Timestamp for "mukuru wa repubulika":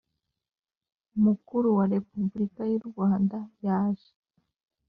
1.23-2.61